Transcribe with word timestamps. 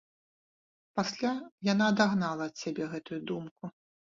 Пасля 0.99 1.33
яна 1.73 1.91
адагнала 1.95 2.43
ад 2.53 2.59
сябе 2.63 2.83
гэтую 2.95 3.21
думку. 3.35 3.75